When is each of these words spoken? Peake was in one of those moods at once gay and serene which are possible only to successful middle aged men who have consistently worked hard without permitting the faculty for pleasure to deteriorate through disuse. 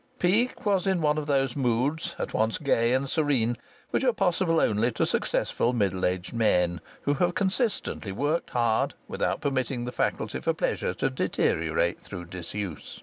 Peake 0.17 0.65
was 0.65 0.87
in 0.87 0.99
one 0.99 1.19
of 1.19 1.27
those 1.27 1.55
moods 1.55 2.15
at 2.17 2.33
once 2.33 2.57
gay 2.57 2.91
and 2.91 3.07
serene 3.07 3.55
which 3.91 4.03
are 4.03 4.11
possible 4.13 4.59
only 4.59 4.91
to 4.91 5.05
successful 5.05 5.73
middle 5.73 6.03
aged 6.07 6.33
men 6.33 6.81
who 7.03 7.13
have 7.13 7.35
consistently 7.35 8.11
worked 8.11 8.49
hard 8.49 8.95
without 9.07 9.41
permitting 9.41 9.85
the 9.85 9.91
faculty 9.91 10.39
for 10.39 10.55
pleasure 10.55 10.95
to 10.95 11.11
deteriorate 11.11 11.99
through 11.99 12.25
disuse. 12.25 12.99